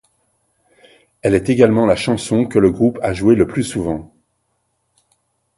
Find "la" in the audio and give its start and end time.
1.85-1.95